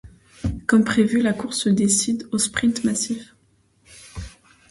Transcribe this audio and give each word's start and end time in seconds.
Comme 0.65 0.83
prévu, 0.83 1.21
la 1.21 1.31
course 1.31 1.59
se 1.59 1.69
décide 1.69 2.27
au 2.31 2.39
sprint 2.39 2.83
massif. 2.85 3.35